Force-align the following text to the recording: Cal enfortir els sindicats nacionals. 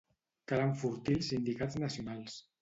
Cal 0.51 0.63
enfortir 0.63 1.17
els 1.19 1.29
sindicats 1.33 1.79
nacionals. 1.85 2.41